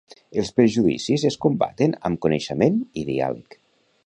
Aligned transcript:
Els 0.43 0.47
prejudicis 0.59 1.25
es 1.31 1.37
combaten 1.45 1.95
amb 2.09 2.23
coneixement 2.27 2.83
i 3.03 3.09
diàleg. 3.13 3.61